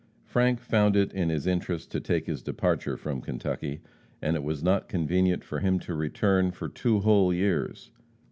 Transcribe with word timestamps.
Frank 0.25 0.59
found 0.61 0.95
it 0.95 1.11
for 1.11 1.25
his 1.27 1.45
interest 1.45 1.91
to 1.91 1.99
take 1.99 2.25
his 2.25 2.41
departure 2.41 2.97
from 2.97 3.21
Kentucky, 3.21 3.81
and 4.19 4.35
it 4.35 4.41
was 4.41 4.63
not 4.63 4.89
convenient 4.89 5.43
for 5.43 5.59
him 5.59 5.77
to 5.77 5.93
return 5.93 6.49
for 6.49 6.67
two 6.67 7.01
whole 7.01 7.31
years. 7.31 7.91